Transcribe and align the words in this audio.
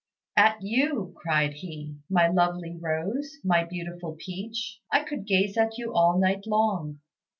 "At 0.35 0.57
you," 0.63 1.13
cried 1.15 1.53
he, 1.53 1.97
"my 2.09 2.27
lovely 2.27 2.75
rose, 2.75 3.37
my 3.43 3.63
beautiful 3.65 4.15
peach. 4.17 4.79
I 4.91 5.03
could 5.03 5.27
gaze 5.27 5.59
at 5.59 5.77
you 5.77 5.93
all 5.93 6.17
night 6.17 6.47
long." 6.47 7.01